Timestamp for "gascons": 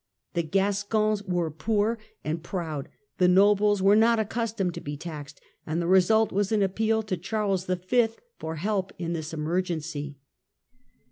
0.41-1.21